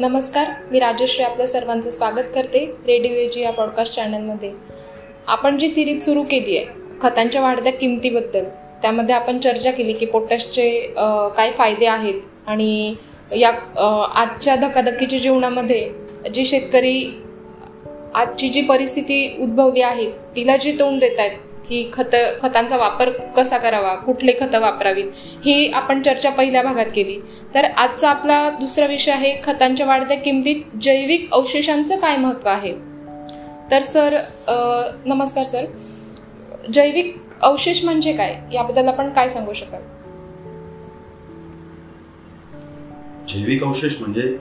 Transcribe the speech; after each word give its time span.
नमस्कार 0.00 0.50
मी 0.70 0.78
राजश्री 0.78 1.24
आपल्या 1.24 1.46
सर्वांचं 1.46 1.90
स्वागत 1.90 2.28
करते 2.34 2.64
रेडिओ 2.86 3.12
एजी 3.12 3.40
या 3.40 3.50
पॉडकास्ट 3.50 3.94
चॅनलमध्ये 3.94 4.50
आपण 5.26 5.56
जी 5.58 5.68
सिरीज 5.68 6.04
सुरू 6.04 6.22
केली 6.22 6.56
आहे 6.56 6.98
खतांच्या 7.00 7.40
वाढत्या 7.42 7.72
किमतीबद्दल 7.72 8.44
त्यामध्ये 8.82 9.14
आपण 9.14 9.38
चर्चा 9.38 9.70
केली 9.70 9.92
की 9.92 10.06
पोटॅशचे 10.06 10.70
काय 11.36 11.50
फायदे 11.50 11.86
आहेत 11.86 12.20
आणि 12.46 12.94
या 13.36 13.50
आजच्या 14.14 14.56
धकाधकीच्या 14.56 15.18
जीवनामध्ये 15.18 15.88
जी 16.34 16.44
शेतकरी 16.44 16.96
आजची 18.14 18.48
जी 18.48 18.60
परिस्थिती 18.60 19.36
उद्भवली 19.40 19.82
आहे 19.82 20.10
तिला 20.36 20.56
जी 20.56 20.78
तोंड 20.78 21.00
देत 21.00 21.20
आहेत 21.20 21.47
की 21.68 21.90
खत 21.92 22.16
खतांचा 22.42 22.76
वापर 22.76 23.10
कसा 23.36 23.58
करावा 23.58 23.94
कुठले 23.94 24.32
खतं 24.40 24.60
वापरावीत 24.60 25.04
ही 25.44 25.70
आपण 25.70 26.02
चर्चा 26.02 26.30
पहिल्या 26.30 26.62
भागात 26.62 26.86
केली. 26.94 27.18
तर 27.54 27.64
आजचा 27.64 28.10
आपला 28.10 28.48
दुसरा 28.50 28.86
विषय 28.86 29.12
आहे 29.12 29.34
खतांच्या 29.44 29.86
वाढत्या 29.86 30.16
किमतीत 30.16 30.76
जैविक 30.80 31.32
अवशेषांचं 31.32 31.96
काय 31.96 32.16
महत्त्व 32.16 32.48
आहे? 32.48 32.72
तर 33.70 33.82
सर 33.82 34.18
नमस्कार 35.06 35.44
सर. 35.44 35.64
जैविक 36.72 37.16
अवशेष 37.40 37.84
म्हणजे 37.84 38.12
काय? 38.12 38.36
याबद्दल 38.52 38.88
आपण 38.88 39.10
काय 39.10 39.28
सांगू 39.28 39.52
शकाल? 39.52 39.82
जैविक 43.28 43.64
अवशेष 43.64 44.00
म्हणजे 44.00 44.36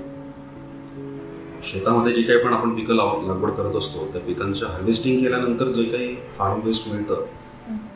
शेतामध्ये 1.68 2.14
जे 2.14 2.22
काही 2.22 2.40
पण 2.40 2.54
आपण 2.54 2.74
पिकं 2.76 2.96
लाव 2.96 3.22
लागवड 3.28 3.52
करत 3.52 3.76
असतो 3.76 4.06
त्या 4.14 4.22
पिकांचं 4.22 4.66
हार्वेस्टिंग 4.66 5.20
केल्यानंतर 5.20 5.72
जे 5.72 5.84
काही 5.84 6.16
फार्म 6.38 6.60
वेस्ट 6.66 6.88
मिळतं 6.90 7.26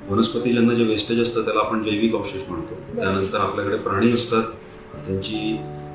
वनस्पतीजन्य 0.09 0.75
जे 0.75 0.83
वेस्टेज 0.83 1.19
असतं 1.21 1.45
त्याला 1.45 1.59
आपण 1.59 1.83
जैविक 1.83 2.15
अवशेष 2.15 2.41
म्हणतो. 2.49 2.75
त्यानंतर 2.95 3.37
आपल्याकडे 3.37 3.77
प्राणी 3.77 4.11
असतात 4.13 4.43
त्यांची 5.05 5.37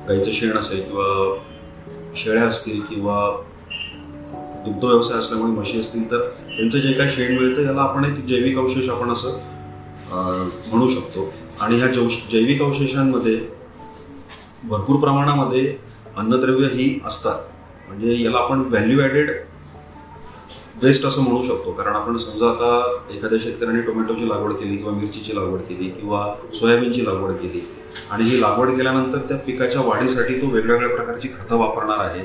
गाईचं 0.07 0.31
शेण 0.31 0.57
असेल 0.57 0.81
किंवा 0.81 2.15
शेळ्या 2.15 2.43
असतील 2.43 2.79
किंवा 2.81 3.19
दुग्ध 4.65 4.83
व्यवसाय 4.85 5.17
असल्यामुळे 5.19 5.51
म्हशी 5.51 5.79
असतील 5.79 6.09
तर 6.11 6.21
त्यांचं 6.47 6.77
जे 6.79 6.91
काही 6.93 7.09
शेण 7.09 7.37
मिळतं 7.37 7.61
याला 7.61 7.81
आपण 7.81 8.05
एक 8.05 8.25
जैविक 8.25 8.57
अवशेष 8.57 8.89
आपण 8.89 9.09
असं 9.09 9.37
म्हणू 10.11 10.89
शकतो. 10.89 11.31
आणि 11.61 11.77
ह्या 11.79 11.87
जैविक 12.31 12.61
अवशेषांमध्ये 12.61 13.35
भरपूर 14.63 14.99
प्रमाणामध्ये 15.01 15.75
अन्नद्रव्य 16.17 16.67
ही 16.73 16.99
असतात. 17.05 17.39
म्हणजे 17.87 18.15
याला 18.23 18.37
आपण 18.37 18.59
व्हॅल्यू 18.61 18.99
ॲडेड 19.01 19.29
वेस्ट 20.83 21.05
असं 21.05 21.21
म्हणू 21.21 21.41
शकतो. 21.43 21.71
कारण 21.71 21.95
आपण 21.95 22.17
समजा 22.17 22.47
आता 22.47 23.13
एखाद्या 23.15 23.39
शेतकऱ्याने 23.43 23.81
टोमॅटोची 23.81 24.27
लागवड 24.29 24.53
केली 24.53 24.75
किंवा 24.77 24.91
मिरचीची 24.93 25.35
लागवड 25.35 25.59
केली 25.59 25.89
किंवा 25.89 26.25
सोयाबीनची 26.55 27.05
लागवड 27.05 27.31
केली 27.33 27.61
आणि 28.11 28.23
ही 28.23 28.41
लागवड 28.41 28.71
केल्यानंतर 28.71 29.19
त्या 29.19 29.37
पिकाच्या 29.37 29.81
वाढीसाठी 29.81 30.41
तो 30.41 30.47
वेगवेगळ्या 30.47 30.89
प्रकारची 30.89 31.27
खतं 31.29 31.57
वापरणार 31.57 32.05
आहे. 32.05 32.23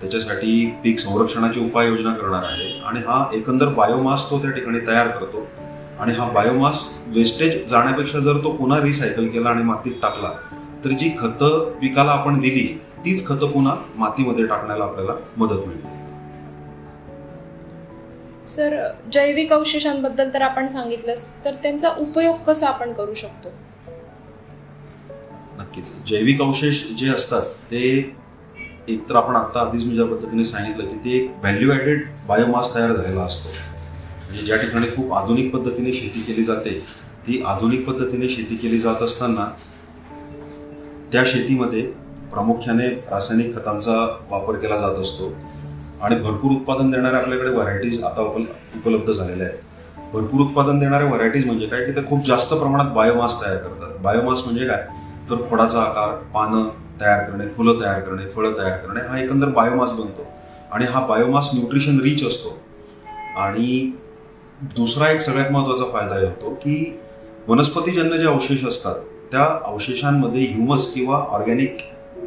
त्याच्यासाठी 0.00 0.66
पीक 0.84 0.98
संरक्षणाची 0.98 1.60
उपाययोजना 1.60 2.12
करणार 2.14 2.44
आहे 2.44 2.70
आणि 2.80 3.00
हा 3.06 3.24
एकंदर 3.34 3.68
बायोमास 3.74 4.30
तो 4.30 4.38
त्या 4.38 4.50
ठिकाणी 4.50 4.78
तयार 4.86 5.08
करतो. 5.08 5.46
आणि 6.00 6.12
हा 6.12 6.28
बायोमास 6.32 6.84
वेस्टेज 7.06 7.56
जाण्यापेक्षा 7.70 8.18
जर 8.18 8.36
तो 8.44 8.50
पुन्हा 8.50 8.80
रिसायकल 8.80 9.26
केला 9.28 9.50
आणि 9.50 9.62
मातीत 9.62 9.92
टाकला 10.02 10.30
तर 10.84 10.90
जी 10.90 11.10
खतं 11.20 11.70
पिकाला 11.80 12.10
आपण 12.10 12.38
दिली 12.40 12.66
तीच 13.04 13.26
खतं 13.26 13.50
पुन्हा 13.50 13.74
मातीमध्ये 13.96 14.46
टाकण्याला 14.46 14.84
आपल्याला 14.84 15.12
मदत 15.36 15.66
मिळते. 15.66 15.98
सर 18.46 18.76
जैविक 19.12 19.52
अवशेषांबद्दल 19.52 20.28
तर 20.34 20.42
आपण 20.42 20.68
सांगितलं 20.68 21.14
तर 21.44 21.54
त्यांचा 21.62 21.88
उपयोग 21.98 22.36
कसा 22.46 22.66
आपण 22.68 22.92
करू 22.92 23.14
शकतो? 23.14 23.48
नक्कीच. 25.58 25.90
जैविक 26.06 26.42
अवशेष 26.42 26.82
जे 26.98 27.08
असतात 27.08 27.42
ते 27.70 27.82
एकतर 28.88 29.16
आपण 29.16 29.36
आता 29.36 29.60
आधीच 29.60 29.84
मी 29.84 29.94
ज्या 29.94 30.06
पद्धतीने 30.06 30.44
सांगितलं 30.44 30.88
की 30.88 30.96
ते 31.04 31.16
एक 31.16 31.30
व्हॅल्यू 31.40 31.72
ॲडेड 31.72 32.06
बायोमास 32.28 32.74
तयार 32.74 32.92
झालेला 32.92 33.22
असतो. 33.22 33.48
म्हणजे 33.48 34.44
ज्या 34.46 34.56
ठिकाणी 34.56 34.86
खूप 34.86 35.12
आधुनिक 35.14 35.54
पद्धतीने 35.54 35.92
शेती 35.92 36.20
केली 36.20 36.44
जाते 36.44 36.78
ती 37.26 37.42
आधुनिक 37.46 37.86
पद्धतीने 37.88 38.28
शेती 38.28 38.56
केली 38.56 38.78
जात 38.78 39.02
असताना 39.02 39.44
त्या 41.12 41.22
शेतीमध्ये 41.26 41.82
प्रामुख्याने 42.30 42.88
रासायनिक 42.88 43.56
खतांचा 43.56 44.18
वापर 44.30 44.56
केला 44.56 44.76
जात 44.76 44.94
असतो. 44.94 45.32
आणि 46.02 46.16
भरपूर 46.16 46.50
उत्पादन 46.50 46.90
देणाऱ्या 46.90 47.20
आपल्याकडे 47.20 47.50
व्हरायटीज 47.50 48.04
आता 48.04 48.22
उपलब्ध 48.22 49.12
झालेल्या 49.12 49.46
आहेत. 49.46 49.58
भरपूर 50.12 50.40
उत्पादन 50.40 50.78
देणाऱ्या 50.78 51.08
व्हरायटीज 51.08 51.46
म्हणजे 51.46 51.66
काय? 51.66 51.84
की 51.84 51.92
ते 51.92 52.06
खूप 52.06 52.26
जास्त 52.26 52.54
प्रमाणात 52.54 52.86
बायोमास 52.86 53.40
तयार 53.42 53.56
करतात. 53.56 53.98
बायोमास 54.00 54.42
म्हणजे 54.44 54.66
काय? 54.66 54.86
तर 55.30 55.36
खोडाचा 55.50 55.80
आकार 55.80 56.14
पानं 56.34 56.68
तयार 57.00 57.30
करणे 57.30 57.46
फुलं 57.46 57.80
तयार 57.80 58.00
करणे 58.00 58.28
फळं 58.28 58.52
तयार 58.58 58.76
करणे 58.78 59.00
हा 59.08 59.20
एकंदर 59.20 59.48
बायोमास 59.48 59.92
बनतो. 59.92 60.26
आणि 60.72 60.84
हा 60.84 61.06
बायोमास 61.06 61.50
न्यूट्रिशन 61.54 62.00
रिच 62.00 62.26
असतो. 62.26 62.58
आणि 63.36 63.92
दुसरा 64.62 65.10
एक 65.10 65.20
सगळ्यात 65.20 65.52
महत्त्वाचा 65.52 65.84
फायदा 65.84 66.14
होतो 66.14 66.50
की 66.50 67.00
वनस्पतीजन्य 67.48 68.18
जे 68.18 68.26
अवशेष 68.26 68.64
असतात 68.64 68.94
त्या 69.32 69.60
अवशेषांमध्ये 69.64 70.42
ह्युमस 70.42 70.92
किंवा 70.94 71.16
ऑर्गॅनिक 71.16 71.76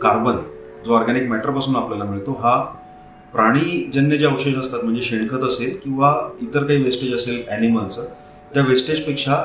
कार्बन 0.03 0.37
जो 0.85 0.93
ऑर्गॅनिक 0.93 1.29
मॅटरपासून 1.29 1.75
आपल्याला 1.75 2.03
मिळतो 2.03 2.31
हा 2.41 2.59
प्राणीजन्य 3.33 4.17
जे 4.17 4.25
अवशेष 4.25 4.55
असतात 4.55 4.83
म्हणजे 4.83 5.01
शेणखत 5.01 5.43
असेल 5.43 5.77
किंवा 5.83 6.13
इतर 6.41 6.63
काही 6.63 6.83
वेस्टेज 6.83 7.13
असेल 7.15 7.41
ॲनिमलचं 7.47 8.05
त्या 8.53 8.63
वेस्टेजपेक्षा 8.63 9.41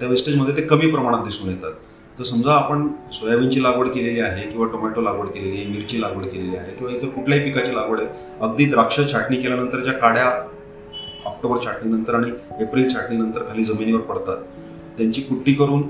त्या 0.00 0.08
वेस्टेजमध्ये 0.08 0.56
ते 0.56 0.62
कमी 0.62 0.90
प्रमाणात 0.90 1.24
दिसून 1.24 1.48
येतात. 1.50 1.72
तर 2.18 2.22
समजा 2.22 2.52
आपण 2.52 2.86
सोयाबीनची 3.12 3.62
लागवड 3.62 3.88
केलेली 3.88 4.20
आहे 4.20 4.42
किंवा 4.42 4.66
टोमॅटो 4.66 5.00
लागवड 5.00 5.28
केलेली 5.28 5.56
आहे 5.56 5.66
मिरची 5.66 6.00
लागवड 6.00 6.24
केलेली 6.24 6.56
आहे 6.56 6.74
किंवा 6.74 6.92
इतर 6.92 7.08
कुठल्याही 7.08 7.44
पिकाची 7.44 7.74
लागवड 7.74 8.00
आहे 8.00 8.08
अगदी 8.40 8.64
द्राक्ष 8.64 9.00
छाटणी 9.12 9.36
केल्यानंतर 9.36 9.82
ज्या 9.82 9.92
काड्या 9.94 10.24
ऑक्टोबर 11.26 11.58
छाटणीनंतर 11.64 12.14
आणि 12.14 12.30
एप्रिल 12.62 12.88
छाटणीनंतर 12.94 13.42
खाली 13.48 13.64
जमिनीवर 13.64 14.00
पडतात 14.02 14.42
त्यांची 14.98 15.22
कुट्टी 15.22 15.54
करून 15.54 15.82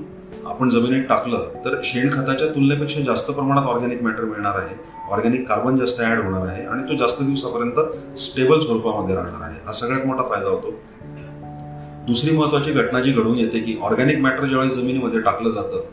आपण 0.45 0.69
जमिनीत 0.69 1.03
टाकलं 1.03 1.49
तर 1.65 1.79
शेणखताच्या 1.83 2.47
तुलनेपेक्षा 2.47 2.99
जास्त 2.99 3.31
प्रमाणात 3.31 3.63
ऑर्गॅनिक 3.63 4.01
मॅटर 4.03 4.23
मिळणार 4.23 4.59
आहे. 4.59 4.75
ऑर्गॅनिक 5.11 5.47
कार्बन 5.47 5.77
जास्त 5.77 6.01
ॲड 6.01 6.19
होणार 6.19 6.47
आहे 6.47 6.65
आणि 6.65 6.83
तो 6.83 6.97
जास्त 6.97 7.21
दिवसापर्यंत 7.21 8.17
स्टेबल 8.17 8.59
स्वरूपामध्ये 8.59 9.15
राहणार 9.15 9.49
आहे. 9.49 9.59
हा 9.65 9.73
सगळ्यात 9.73 10.05
मोठा 10.05 10.23
फायदा 10.23 10.49
होतो. 10.49 10.71
दुसरी 12.07 12.37
महत्वाची 12.37 12.71
घटना 12.71 12.99
जी 12.99 13.11
घडून 13.11 13.37
येते 13.37 13.59
की 13.59 13.77
ऑर्गॅनिक 13.81 14.17
मॅटर 14.17 14.45
ज्यावेळेस 14.45 14.73
जमिनीमध्ये 14.73 15.19
टाकलं 15.19 15.49
जातं 15.49 15.83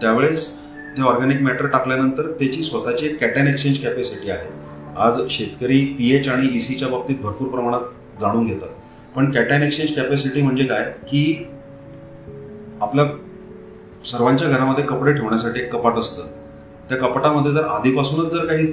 त्यावेळेस 0.00 0.50
ते 0.96 1.02
ऑर्गॅनिक 1.02 1.40
मॅटर 1.40 1.66
टाकल्यानंतर 1.66 2.22
त्याची 2.22 2.62
स्वतःची 2.62 3.06
एक 3.06 3.20
कॅटॅन 3.20 3.46
एक्सचेंज 3.46 3.78
कॅपॅसिटी 3.78 4.30
आहे. 4.30 4.48
आज 4.96 5.20
शेतकरी 5.30 5.84
पी 5.98 6.14
एच 6.16 6.28
आणि 6.28 6.56
ई 6.56 6.60
सीच्या 6.60 6.88
बाबतीत 6.88 7.16
भरपूर 7.16 7.48
प्रमाणात 7.48 8.20
जाणून 8.20 8.44
घेतात. 8.44 8.68
पण 9.16 9.30
कॅटॅन 9.30 9.62
एक्सचेंज 9.62 9.92
कॅपॅसिटी 9.96 10.42
म्हणजे 10.42 10.64
काय? 10.64 10.84
की 10.84 11.46
आपल्या 12.80 13.04
सर्वांच्या 14.06 14.48
घरामध्ये 14.48 14.84
कपडे 14.84 15.12
ठेवण्यासाठी 15.12 15.60
एक 15.60 15.72
कपाट 15.72 15.98
असतं. 15.98 16.26
त्या 16.88 16.98
कपाटामध्ये 16.98 17.52
जर 17.52 17.64
आधीपासूनच 17.66 18.32
जर 18.32 18.44
काही 18.46 18.66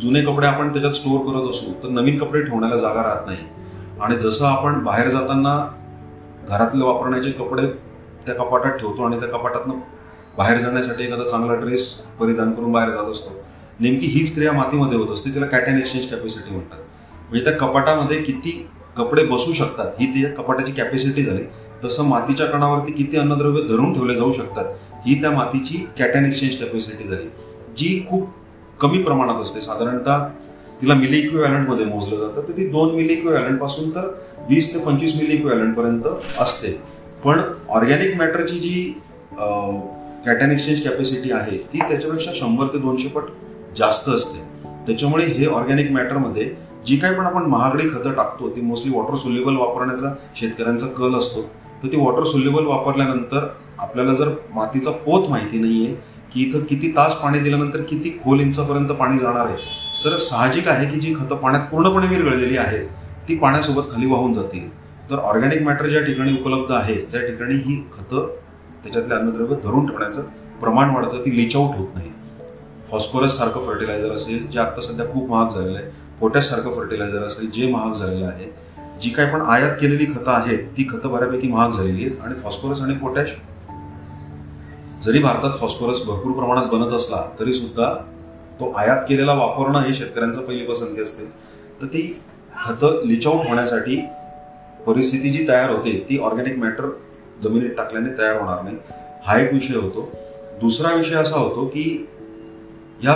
जुने 0.00 0.20
कपडे 0.24 0.46
आपण 0.46 0.72
त्याच्यात 0.72 0.94
स्टोअर 0.94 1.26
करत 1.26 1.50
असू 1.50 1.72
तर 1.82 1.88
नवीन 1.88 2.18
कपडे 2.18 2.40
ठेवण्याला 2.42 2.76
जागा 2.76 3.02
राहत 3.02 3.26
नाही. 3.26 3.38
आणि 4.00 4.16
जसं 4.20 4.46
आपण 4.46 4.82
बाहेर 4.84 5.08
जाताना 5.08 5.56
घरातले 6.48 6.84
वापरण्याचे 6.84 7.30
कपडे 7.32 7.66
त्या 8.26 8.34
कपाटात 8.34 8.78
ठेवतो 8.78 9.02
आणि 9.02 9.18
त्या 9.20 9.28
कपाटातनं 9.28 9.78
बाहेर 10.38 10.58
जाण्यासाठी 10.58 11.04
एखादा 11.04 11.24
चांगला 11.24 11.54
ड्रेस 11.54 11.88
परिधान 12.20 12.52
करून 12.52 12.72
बाहेर 12.72 12.90
जात 12.90 13.10
असतो 13.10 13.30
नेमकी 13.80 14.06
हीच 14.06 14.34
क्रिया 14.34 14.52
मातीमध्ये 14.52 14.98
होत 14.98 15.12
असते 15.12 15.34
तिला 15.34 15.46
कॅटॅन 15.46 15.78
एक्सचेंज 15.78 16.06
कॅपॅसिटी 16.06 16.50
म्हणतात. 16.50 16.78
म्हणजे 17.28 17.44
त्या 17.44 17.56
कपाटामध्ये 17.58 18.20
किती 18.22 18.50
कपडे 18.96 19.24
बसू 19.24 19.52
शकतात 19.52 20.00
ही 20.00 20.06
त्या 20.12 20.30
कपाटाची 20.34 20.72
कॅपॅसिटी 20.72 21.24
झाली 21.24 21.42
तसं 21.84 22.04
मातीच्या 22.04 22.46
कणावरती 22.46 22.92
किती 22.92 23.16
अन्नद्रव्य 23.16 23.62
धरून 23.68 23.92
ठेवले 23.94 24.14
जाऊ 24.14 24.32
शकतात 24.32 24.64
ही 25.06 25.20
त्या 25.22 25.30
मातीची 25.30 25.76
कॅटॅन 25.98 26.24
एक्सचेंज 26.26 26.56
कॅपॅसिटी 26.56 27.08
झाली. 27.08 27.28
जी 27.76 28.04
खूप 28.08 28.28
कमी 28.80 29.02
प्रमाणात 29.02 29.42
असते. 29.42 29.60
साधारणतः 29.60 30.26
तिला 30.80 30.94
मिली 30.94 31.28
मध्ये 31.68 31.84
मोजलं 31.86 32.16
जातं. 32.16 32.46
तर 32.48 32.56
ती 32.56 32.68
दोन 32.70 32.94
मिली 32.94 33.14
पासून 33.56 33.90
तर 33.90 34.06
वीस 34.48 34.72
ते 34.74 34.80
पंचवीस 34.80 35.14
मिली 35.16 35.36
पर्यंत 35.36 36.06
असते. 36.40 36.68
पण 37.24 37.40
ऑर्गॅनिक 37.68 38.16
मॅटरची 38.16 38.58
जी 38.58 38.82
कॅटॅन 40.26 40.50
एक्सचेंज 40.52 40.80
कॅपॅसिटी 40.82 41.30
आहे 41.32 41.56
ती 41.72 41.78
त्याच्यापेक्षा 41.78 42.30
शंभर 42.34 42.66
ते 42.72 42.78
दोनशे 42.78 43.08
पट 43.08 43.22
जास्त 43.76 44.08
असते. 44.08 44.38
त्याच्यामुळे 44.86 45.24
हे 45.26 45.46
ऑर्गॅनिक 45.46 45.90
मॅटरमध्ये 45.92 46.50
जी 46.86 46.96
काही 46.96 47.14
पण 47.14 47.26
आपण 47.26 47.42
महागडी 47.50 47.88
खतं 47.88 48.12
टाकतो 48.12 48.48
ती 48.48 48.60
मोस्टली 48.60 48.92
वॉटर 48.92 49.16
सोल्युबल 49.16 49.56
वापरण्याचा 49.56 50.12
शेतकऱ्यांचा 50.36 50.86
कल 50.88 51.14
असतो. 51.18 51.40
तर 51.82 51.88
ती 51.88 51.96
वॉटर 51.96 52.24
सोल्युबल 52.24 52.66
वापरल्यानंतर 52.66 53.46
आपल्याला 53.78 54.14
जर 54.14 54.28
मातीचा 54.54 54.90
पोत 54.90 55.28
माहिती 55.28 55.58
नाही 55.58 55.84
आहे 55.86 55.94
की 56.32 56.42
इथं 56.42 56.64
किती 56.64 56.92
तास 56.96 57.14
पाणी 57.14 57.38
दिल्यानंतर 57.38 57.82
किती 57.82 58.10
खोल 58.24 58.40
इंचापर्यंत 58.40 58.88
पाणी 58.88 59.18
जाणार 59.18 59.46
आहे 59.46 60.04
तर 60.04 60.16
साहजिक 60.16 60.68
आहे 60.68 60.86
की 60.86 61.00
जी 61.00 61.14
खतं 61.14 61.36
पाण्यात 61.36 61.68
पूर्णपणे 61.70 62.06
विरघळलेली 62.06 62.56
आहेत 62.56 62.88
ती 63.28 63.36
पाण्यासोबत 63.38 63.92
खाली 63.92 64.06
वाहून 64.06 64.32
जातील. 64.32 64.68
तर 65.10 65.18
ऑर्गॅनिक 65.18 65.62
मॅटर 65.62 65.86
ज्या 65.86 66.00
ठिकाणी 66.00 66.32
उपलब्ध 66.32 66.72
आहे 66.72 66.94
त्या 67.12 67.20
ठिकाणी 67.20 67.54
ही 67.54 67.76
खतं 67.92 68.26
त्याच्यातले 68.84 69.14
अन्नद्रव्य 69.14 69.56
धरून 69.64 69.86
ठेवण्याचं 69.86 70.22
प्रमाण 70.60 70.90
वाढतं 70.90 71.24
ती 71.24 71.36
लिच 71.36 71.56
आउट 71.56 71.76
होत 71.76 71.94
नाही. 71.94 72.10
फॉस्फरस 72.90 73.36
सारखं 73.38 73.66
फर्टिलायझर 73.66 74.10
असेल 74.10 74.46
जे 74.46 74.58
आत्ता 74.58 74.82
सध्या 74.82 75.06
खूप 75.06 75.30
महाग 75.30 75.48
झालेलं 75.48 75.78
आहे 75.78 75.90
पोटॅश 76.20 76.44
सारखं 76.44 76.76
फर्टिलायझर 76.76 77.22
असेल 77.22 77.50
जे 77.50 77.70
महाग 77.70 77.92
झालेलं 77.92 78.26
आहे 78.26 78.44
जी 79.02 79.10
काय 79.10 79.26
पण 79.26 79.40
आयात 79.40 79.76
केलेली 79.80 80.06
खतं 80.06 80.30
आहेत 80.30 80.58
ती 80.58 80.86
खतं 80.90 81.10
बऱ्यापैकी 81.12 81.48
महाग 81.48 81.70
झालेली 81.70 82.04
आहेत. 82.04 82.20
आणि 82.22 82.34
फॉस्फरस 82.34 82.80
आणि 82.80 82.94
पोटॅश 82.94 83.28
जरी 85.02 85.18
भारतात 85.18 85.58
फॉस्फरस 85.60 85.98
भरपूर 86.06 86.32
प्रमाणात 86.32 86.64
बनत 86.64 86.92
असला 86.92 87.36
तरी 87.40 87.52
सुद्धा 87.52 87.92
तो 88.60 88.72
आयात 88.72 89.02
केलेला 89.08 89.34
वापरणं 89.34 89.80
हे 89.80 89.94
शेतकऱ्यांचं 89.94 90.40
पहिली 90.40 90.64
पसंती 90.64 91.02
असते. 91.02 91.24
तर 91.82 91.86
ती 91.86 92.20
खतं 92.66 93.06
लिचआउट 93.06 93.46
होण्यासाठी 93.46 93.96
परिस्थिती 94.86 95.30
जी 95.30 95.48
तयार 95.48 95.70
होते 95.70 96.06
ती 96.10 96.18
ऑर्गॅनिक 96.18 96.58
मॅटर 96.58 96.90
जमिनीत 97.42 97.70
टाकल्याने 97.70 98.18
तयार 98.18 98.40
होणार 98.40 98.62
नाही. 98.62 98.76
हा 99.26 99.38
एक 99.38 99.52
विषय 99.52 99.74
होतो. 99.74 100.12
दुसरा 100.60 100.94
विषय 100.94 101.14
असा 101.14 101.36
होतो 101.36 101.66
की 101.66 102.08
या 103.04 103.14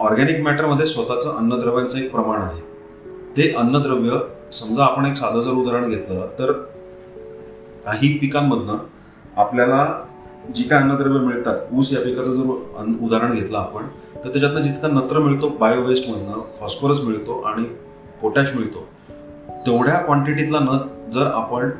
ऑर्गॅनिक 0.00 0.40
मॅटरमध्ये 0.40 0.86
स्वतःचं 0.86 1.36
अन्नद्रव्यांचं 1.36 1.98
एक 1.98 2.10
प्रमाण 2.10 2.42
आहे. 2.42 2.69
ते 3.36 3.52
अन्नद्रव्य 3.52 4.18
समजा 4.52 4.84
आपण 4.84 5.06
एक 5.06 5.16
साधं 5.16 5.40
जर 5.40 5.50
उदाहरण 5.50 5.90
घेतलं 5.90 6.26
तर 6.38 6.52
काही 7.86 8.16
पिकांमधनं 8.18 8.76
आपल्याला 9.36 9.86
जी 10.56 10.62
काय 10.62 10.80
अन्नद्रव्य 10.80 11.20
मिळतात 11.20 11.72
ऊस 11.72 11.92
या 11.92 12.00
पिकाचं 12.00 12.32
जर 12.32 12.78
अन्न 12.78 12.94
उदाहरण 13.06 13.34
घेतलं 13.34 13.58
आपण 13.58 13.86
तर 14.24 14.28
त्याच्यातनं 14.28 14.62
जितकं 14.62 14.94
नत्र 14.94 15.18
मिळतो 15.18 15.48
बायोवेस्टमधनं 15.48 16.40
फॉस्फरस 16.60 17.00
मिळतो 17.00 17.40
आणि 17.42 17.64
पोटॅश 18.22 18.54
मिळतो 18.56 18.86
तेवढ्या 19.66 19.98
क्वांटिटीतला 19.98 20.58
न 20.58 20.76
जर 21.12 21.26
आपण 21.26 21.70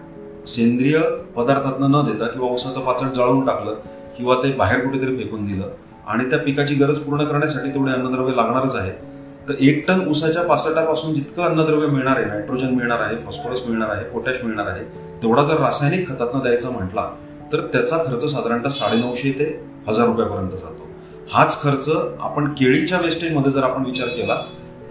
सेंद्रिय 0.46 0.98
पदार्थातनं 1.36 1.90
न 1.90 2.04
देता 2.06 2.26
किंवा 2.26 2.48
ऊसाचं 2.48 2.80
पाचट 2.80 3.14
जाळून 3.14 3.44
टाकलं 3.46 3.74
किंवा 4.16 4.34
ते 4.34 4.52
बाहेर 4.52 4.80
कुठेतरी 4.80 5.16
फेकून 5.16 5.46
दिलं 5.46 5.68
आणि 6.06 6.30
त्या 6.30 6.38
पिकाची 6.38 6.74
गरज 6.74 6.98
पूर्ण 6.98 7.24
करण्यासाठी 7.24 7.70
तेवढे 7.70 7.92
अन्नद्रव्य 7.92 8.34
लागणारच 8.34 8.74
आहे 8.74 8.92
तर 9.50 9.56
एक 9.60 9.84
टन 9.88 10.00
ऊसाच्या 10.08 10.42
पासटापासून 10.42 11.14
जितकं 11.14 11.42
अन्नद्रव्य 11.42 11.86
मिळणार 11.86 12.16
आहे 12.16 12.24
नायट्रोजन 12.24 12.74
मिळणार 12.74 13.00
आहे 13.00 13.16
फॉस्फरस 13.16 13.62
मिळणार 13.68 13.88
आहे 13.88 14.04
पोटॅश 14.04 14.36
मिळणार 14.44 14.66
आहे 14.66 14.84
तेवढा 15.22 15.42
जर 15.44 15.60
रासायनिक 15.60 16.08
खतातनं 16.08 16.42
द्यायचा 16.42 16.70
म्हटला 16.70 17.08
तर 17.52 17.60
त्याचा 17.72 17.96
खर्च 17.98 18.24
साधारणतः 18.30 18.68
साडेनऊशे 18.68 19.30
ते 19.30 19.44
हजार 19.88 20.06
रुपयापर्यंत 20.06 20.50
जातो. 20.50 20.86
हाच 21.32 21.60
खर्च 21.62 21.88
आपण 22.20 22.46
केळीच्या 22.58 22.98
वेस्टेजमध्ये 23.00 23.52
जर 23.52 23.62
आपण 23.62 23.86
विचार 23.86 24.08
केला 24.08 24.36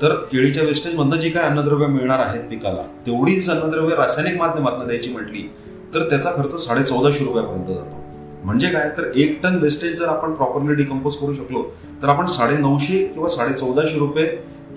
तर 0.02 0.16
केळीच्या 0.32 0.64
वेस्टेजमधनं 0.64 1.20
जी 1.20 1.30
काय 1.30 1.44
अन्नद्रव्य 1.44 1.88
मिळणार 1.88 2.20
आहेत 2.20 2.44
पिकाला 2.50 2.84
तेवढीच 3.06 3.50
अन्नद्रव्य 3.50 3.96
रासायनिक 3.96 4.38
माध्यमातून 4.38 4.86
द्यायची 4.88 5.12
म्हटली 5.12 5.48
तर 5.94 6.10
त्याचा 6.10 6.32
खर्च 6.38 6.56
साडे 6.66 6.84
चौदाशे 6.84 7.26
रुपयापर्यंत 7.26 7.68
जातो. 7.68 7.99
म्हणजे 8.44 8.70
काय? 8.70 8.90
तर 8.98 9.12
एक 9.16 9.40
टन 9.44 9.56
वेस्टेज 9.56 9.98
जर 10.00 10.08
आपण 10.08 10.34
प्रॉपरली 10.34 10.76
डिकम्पोज 10.76 11.16
करू 11.16 11.34
शकलो 11.34 11.64
तर 12.02 12.10
आपण 12.10 12.26
साडे 12.26 12.58
नऊशे 12.58 13.04
किंवा 13.08 13.30
साडे 13.30 13.54
चौदाशे 13.54 14.00
रुपये 14.00 14.26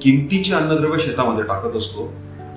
किमतीची 0.03 0.53
अन्नद्रव्य 0.53 0.99
शेतामध्ये 0.99 1.44
टाकत 1.44 1.76
असतो. 1.76 2.12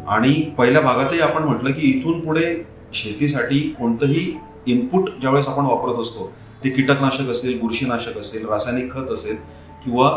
आणि 0.08 0.32
पहिल्या 0.58 0.82
भागातही 0.82 1.20
आपण 1.20 1.44
म्हटलं 1.44 1.72
की 1.72 1.90
इथून 1.90 2.20
पुढे 2.20 2.54
शेतीसाठी 2.94 3.60
कोणतंही 3.80 4.32
इनपुट 4.66 5.10
ज्यावेळेस 5.22 5.48
आपण 5.48 5.66
वापरत 5.66 6.02
असतो 6.02 6.32
ते 6.64 6.70
कीटकनाशक 6.70 7.30
असेल 7.30 7.60
बुरशीनाशक 7.60 8.18
असेल 8.18 8.46
रासायनिक 8.46 8.92
खत 8.94 9.12
असेल 9.12 9.36
किंवा 9.84 10.10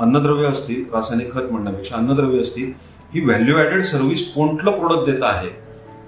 अन्नद्रव्य 0.00 0.46
असतील 0.46 0.84
रासायनिक 0.94 1.32
खत 1.32 1.50
म्हणण्यापेक्षा 1.50 1.96
अन्नद्रव्य 1.96 2.40
असतील 2.40 2.72
ही 3.14 3.20
व्हॅल्यू 3.20 3.56
ॲडेड 3.56 3.82
सर्व्हिस 3.82 4.32
कोणतं 4.34 4.70
प्रोडक्ट 4.70 5.10
देत 5.10 5.22
आहे 5.22 5.48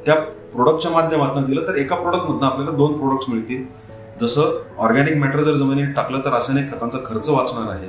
त्या 0.07 0.15
प्रोडक्टच्या 0.55 0.91
माध्यमातून 0.91 1.45
दिलं 1.45 1.67
तर 1.67 1.75
एका 1.75 1.97
प्रोडक्टमधनं 1.97 2.47
आपल्याला 2.47 2.77
दोन 2.77 2.93
प्रोडक्ट्स 2.93 3.29
मिळतील. 3.29 3.65
जसं 4.21 4.63
ऑर्गॅनिक 4.79 5.17
मॅटर 5.17 5.43
जर 5.43 5.53
जमिनीत 5.53 5.95
टाकलं 5.97 6.19
तर 6.19 6.31
रासायनिक 6.31 6.73
खतांचा 6.73 6.99
खर्च 6.99 7.29
वाचणार 7.29 7.77
आहे. 7.77 7.89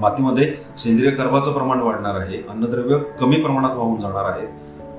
मातीमध्ये 0.00 0.54
सेंद्रिय 0.78 1.10
कर्बाचं 1.10 1.52
प्रमाण 1.52 1.80
वाढणार 1.80 2.14
आहे. 2.14 2.38
अन्नद्रव्य 2.48 2.98
कमी 3.20 3.36
प्रमाणात 3.36 3.70
वाहून 3.70 4.00
जाणार 4.00 4.24
आहे. 4.24 4.46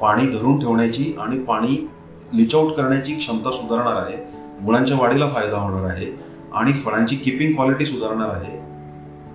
पाणी 0.01 0.37
धरून 0.37 0.59
ठेवण्याची 0.59 1.13
आणि 1.19 1.39
पाणी 1.39 1.89
लिचआउट 2.33 2.71
करण्याची 2.71 3.15
क्षमता 3.15 3.51
सुधारणार 3.51 3.95
आहे. 3.95 4.17
मुलांच्या 4.61 4.97
वाढीला 4.97 5.27
फायदा 5.27 5.57
होणार 5.57 5.89
आहे. 5.89 6.31
आणि 6.53 6.73
फळांची 6.73 7.15
किपिंग 7.15 7.53
क्वालिटी 7.53 7.85
सुधारणार 7.85 8.29
आहे. 8.29 8.61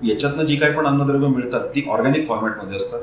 याच्यातनं 0.08 0.42
जी 0.42 0.56
काही 0.56 0.72
पण 0.72 0.86
अन्नद्रव्य 0.86 1.26
मिळतात 1.26 1.60
ती 1.60 1.88
ऑर्गॅनिक 1.90 2.28
फॉर्मॅटमध्ये 2.28 2.76
असतात. 2.76 3.00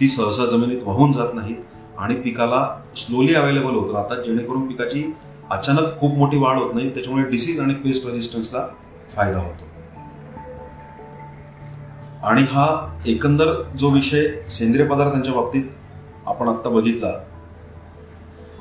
ती 0.00 0.08
सहसा 0.08 0.46
जमिनीत 0.46 0.78
वाहून 0.84 1.12
जात 1.12 1.34
नाहीत 1.34 1.56
आणि 1.98 2.14
पिकाला 2.14 2.80
स्लोली 2.96 3.34
अवेलेबल 3.34 3.74
होत 3.74 3.94
राहतात 3.94 4.16
जेणेकरून 4.16 4.66
पिकाची 4.66 5.14
अचानक 5.50 5.98
खूप 6.00 6.14
मोठी 6.14 6.36
वाढ 6.36 6.58
होत 6.58 6.74
नाही 6.74 6.94
त्याच्यामुळे 6.94 7.24
डिसीज 7.24 7.60
आणि 7.60 7.74
पेस्ट 7.74 8.06
रेजिस्टन्सला 8.06 8.66
फायदा 9.16 9.38
होतो. 9.38 9.62
आणि 12.26 12.42
हा 12.42 12.66
एकंदर 13.06 13.52
जो 13.78 13.88
विषय 13.88 14.28
सेंद्रिय 14.50 14.86
पदार्थांच्या 14.86 15.34
बाबतीत 15.34 15.64
आपण 16.26 16.48
आत्ता 16.48 16.70
बघितला 16.70 17.08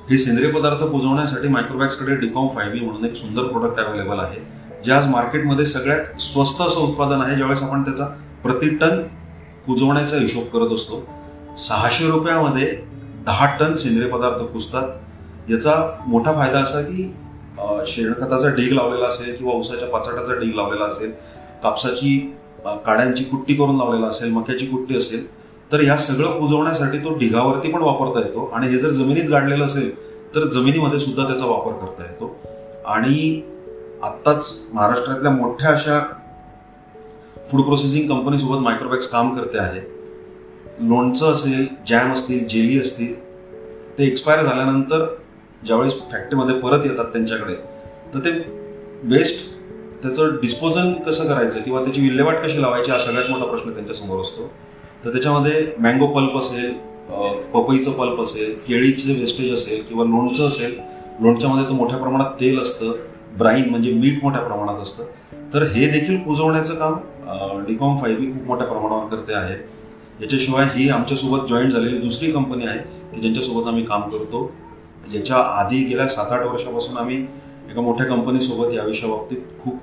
हे 0.10 0.18
सेंद्रिय 0.18 0.52
पदार्थ 0.52 0.84
पुजवण्यासाठी 0.84 1.48
मायक्रोवॅक्सकडे 1.48 2.16
डिकॉम 2.16 2.48
फायव्ही 2.48 2.80
म्हणून 2.80 3.06
एक 3.06 3.16
सुंदर 3.16 3.44
प्रोडक्ट 3.44 3.80
अवेलेबल 3.80 4.20
आहे 4.20 4.40
जे 4.86 4.92
आज 4.92 5.08
मार्केटमध्ये 5.08 5.66
सगळ्यात 5.66 6.22
स्वस्त 6.22 6.62
असं 6.62 6.80
उत्पादन 6.80 7.22
आहे 7.22 7.36
ज्यावेळेस 7.36 7.64
आपण 7.64 7.84
त्याचा 7.84 8.06
प्रति 8.44 8.70
टन 8.70 9.02
कुजवण्याचा 9.66 10.18
हिशोब 10.18 10.44
करत 10.44 10.74
असतो. 10.76 11.06
सहाशे 11.58 12.08
रुपयामध्ये 12.08 12.82
दहा 13.26 13.58
टन 13.60 13.74
सेंद्रिय 13.74 14.10
पदार्थ 14.10 14.44
कुजतात 14.44 14.90
याचा 15.50 15.74
मोठा 16.08 16.32
फायदा 16.32 16.60
असा 16.60 16.82
की 16.82 17.12
शेणखताचा 17.88 18.50
ढीग 18.50 18.72
लावलेला 18.74 19.08
असेल 19.08 19.36
किंवा 19.36 19.54
उसाच्या 19.54 19.88
पाचाटाचा 19.88 20.34
ढीग 20.34 20.56
लावलेला 20.56 20.86
असेल 20.86 21.12
कापसाची 21.64 22.18
काड्यांची 22.86 23.24
कुट्टी 23.24 23.54
करून 23.54 23.78
लावलेला 23.78 24.08
असेल 24.08 24.32
मक्याची 24.32 24.66
कुट्टी 24.66 24.98
असेल 24.98 25.26
तर 25.72 25.82
या 25.82 25.98
सगळं 25.98 26.40
कुजवण्यासाठी 26.40 26.98
तो 26.98 27.14
ढिगावरती 27.18 27.72
पण 27.72 27.82
वापरता 27.82 28.20
येतो. 28.20 28.46
आणि 28.54 28.68
हे 28.68 28.78
जर 28.78 28.90
जमिनीत 28.90 29.30
गाडलेलं 29.30 29.66
असेल 29.66 29.90
तर 30.36 30.48
जमिनीमध्ये 30.50 31.00
सुद्धा 31.00 31.24
त्याचा 31.28 31.46
वापर 31.46 31.72
करता 31.86 32.04
येतो. 32.04 32.36
आणि 32.86 33.42
आत्ताच 34.04 34.52
महाराष्ट्रातल्या 34.74 35.32
मोठ्या 35.32 35.72
अशा 35.72 36.00
फूड 37.50 37.62
प्रोसेसिंग 37.62 38.08
कंपनीसोबत 38.10 38.62
मायक्रोबॅक्स 38.62 39.08
काम 39.08 39.36
करते 39.36 39.58
आहे. 39.58 39.82
लोणचं 40.80 41.32
असेल 41.34 41.66
जॅम 41.88 42.14
असतील 42.14 42.46
जेली 42.48 42.80
असतील 42.80 43.14
ते 43.98 44.06
एक्सपायर 44.06 44.44
झाल्यानंतर 44.44 45.06
ज्यावेळेस 45.66 45.94
फॅक्टरीमध्ये 46.12 46.56
परत 46.60 46.86
येतात 46.86 47.06
त्यांच्याकडे 47.14 47.54
तर 48.14 48.20
ते 48.26 48.32
वेस्ट 49.10 49.52
त्याचं 50.04 50.36
डिस्पोजल 50.42 50.92
कसं 51.06 51.28
करायचं 51.28 51.62
किंवा 51.62 51.84
त्याची 51.84 52.02
विल्हेवाट 52.02 52.44
कशी 52.46 52.62
लावायची 52.62 52.92
हा 52.92 52.98
सगळ्यात 53.00 53.30
मोठा 53.30 53.46
प्रश्न 53.46 53.74
त्यांच्यासमोर 53.74 54.20
असतो. 54.22 54.50
तर 55.06 55.12
त्याच्यामध्ये 55.12 55.66
मँगो 55.80 56.08
पल्प 56.14 56.38
असेल 56.38 56.72
पपईचं 57.54 57.92
पल्प 57.92 58.22
असेल 58.22 58.54
केळीचं 58.68 59.20
वेस्टेज 59.20 59.54
असेल 59.54 59.82
किंवा 59.88 60.06
लोणचं 60.06 60.48
असेल 60.48 60.76
लोणच्यामध्ये 61.22 61.66
तर 61.66 61.72
मोठ्या 61.72 61.98
प्रमाणात 62.00 62.40
तेल 62.40 62.62
असतं 62.62 62.92
ब्राईन 63.38 63.70
म्हणजे 63.70 63.92
मीठ 63.94 64.24
मोठ्या 64.24 64.42
प्रमाणात 64.42 64.82
असतं. 64.84 65.04
तर 65.54 65.64
हे 65.74 65.88
देखील 65.92 66.18
कुजवण्याचं 66.24 66.76
काम 66.76 67.64
डिकॉम 67.68 67.96
फायव्ही 67.98 68.32
खूप 68.32 68.48
मोठ्या 68.48 68.68
प्रमाणावर 68.68 69.16
करते 69.16 69.34
आहे. 69.34 69.56
याच्याशिवाय 70.22 70.66
ही 70.76 70.90
आमच्यासोबत 70.90 71.48
जॉईन 71.50 71.70
झालेली 71.70 71.98
दुसरी 71.98 72.32
कंपनी 72.32 72.66
आहे 72.66 72.80
की 73.14 73.22
ज्यांच्यासोबत 73.22 73.68
आम्ही 73.68 73.84
काम 73.86 74.02
करतो. 74.10 74.52
याच्या 75.04 75.38
आधी 75.38 75.84
गेल्या 75.86 76.08
सात 76.08 76.32
आठ 76.32 76.46
वर्षापासून 76.46 76.98
आम्ही 76.98 77.18
एका 77.70 77.82
मोठ्या 77.82 78.06
कंपनीसोबत 78.08 78.74
या 78.74 78.84
विषयाबाबतीत 78.84 79.38
खूप 79.64 79.80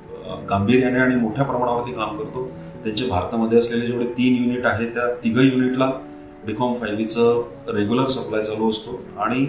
गांभीर्याने 0.51 0.99
आणि 0.99 1.15
मोठ्या 1.17 1.45
प्रमाणावरती 1.45 1.93
काम 1.93 2.17
करतो. 2.19 2.45
त्यांचे 2.85 3.07
भारतामध्ये 3.09 3.59
असलेले 3.59 3.87
जेवढे 3.87 4.07
तीन 4.19 4.43
युनिट 4.43 4.67
आहेत 4.67 4.89
त्या 4.95 5.07
तिघ 5.25 5.39
युनिटला 5.39 5.91
डिकॉम 6.47 6.75
फायव्हीचं 6.75 7.43
रेग्युलर 7.75 8.09
सप्लाय 8.09 8.45
चालू 8.45 8.71
असतो. 8.71 9.01
आणि 9.19 9.47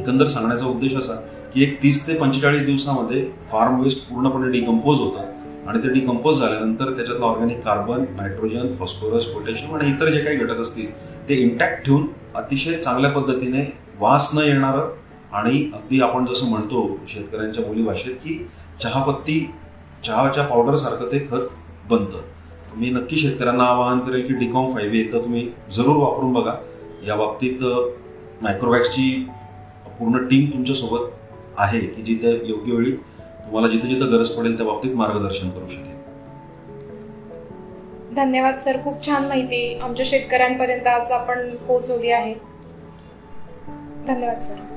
एकंदर 0.00 0.26
सांगण्याचा 0.26 0.66
उद्देश 0.66 0.94
असा 0.94 1.14
की 1.54 1.62
एक 1.62 1.82
तीस 1.82 2.06
ते 2.06 2.14
पंचेचाळीस 2.18 2.64
दिवसामध्ये 2.66 3.24
फार्म 3.50 3.80
वेस्ट 3.82 4.08
पूर्णपणे 4.08 4.50
डिकम्पोज 4.50 5.00
होतं. 5.00 5.32
आणि 5.68 5.78
ते 5.78 5.92
डिकम्पोज 5.92 6.38
झाल्यानंतर 6.38 6.90
त्याच्यातलं 6.90 7.24
organic 7.26 7.60
carbon 7.60 8.04
nitrogen 8.16 8.68
phosphorus 8.68 9.26
potassium 9.26 9.74
आणि 9.76 9.90
इतर 9.90 10.08
जे 10.08 10.20
काही 10.24 10.36
घटक 10.36 10.60
असतील 10.60 10.90
ते 11.28 11.34
इंटॅक्ट 11.34 11.84
ठेवून 11.86 12.06
अतिशय 12.34 12.76
चांगल्या 12.76 13.10
पद्धतीने 13.10 13.62
वास 14.00 14.30
न 14.34 14.38
येणारं 14.38 14.92
आणि 15.32 15.70
अगदी 15.74 16.00
आपण 16.00 16.26
जसं 16.26 16.46
म्हणतो 16.46 16.98
शेतकऱ्यांच्या 17.08 17.64
बोलीभाषेत 17.64 18.14
की 18.14 18.46
चहापत्ती 18.82 19.50
चहाच्या 20.04 20.44
पावडरसारखं 20.44 21.06
ते 21.12 21.18
खत 21.30 21.48
बनतं. 21.90 22.20
मी 22.76 22.90
नक्की 22.90 23.16
शेतकऱ्यांना 23.16 23.64
आवाहन 23.64 23.98
करेल 23.98 24.26
की 24.26 24.34
डिकॉम 24.34 24.66
फायव्ह 24.68 24.96
एकदा 24.96 25.18
तुम्ही 25.18 25.48
जरूर 25.72 25.96
वापरून 25.96 26.32
बघा. 26.32 26.54
या 27.06 27.14
बाबतीत 27.14 27.62
मायक्रोवॅक्सची 28.42 29.26
पूर्ण 29.98 30.18
टीम 30.18 30.50
तुमच्यासोबत 30.52 31.10
आहे 31.58 31.80
की 31.80 32.02
जिथे 32.02 32.40
योग्य 32.44 32.72
वेळी 32.72 32.92
तुम्हाला 33.44 33.68
जिथे 33.68 33.88
जिथं 33.88 34.12
गरज 34.12 34.28
पडेल 34.28 34.56
त्या 34.56 34.66
बाबतीत 34.66 34.94
मार्गदर्शन 34.94 35.50
करू 35.50 35.68
शकेल. 35.68 35.94
धन्यवाद 38.14 38.56
सर. 38.56 38.76
खूप 38.84 39.06
छान 39.06 39.26
माहिती 39.28 39.78
आमच्या 39.78 40.06
शेतकऱ्यांपर्यंत 40.08 40.86
आज 40.86 41.10
आपण 41.10 41.48
पोहोचवली 41.56 42.10
आहे. 42.10 42.53
धन्यवाद 44.06 44.40
सर. 44.40 44.73